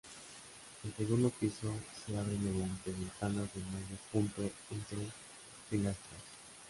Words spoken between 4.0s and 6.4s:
punto entre pilastras.